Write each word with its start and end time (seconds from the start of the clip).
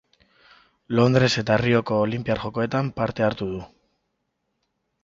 Londres 0.99 1.35
eta 1.43 1.57
Rioko 1.63 1.99
Olinpiar 2.07 2.43
Jokoetan 2.47 2.91
parte 2.99 3.29
hartu 3.31 3.53
du. 3.53 3.63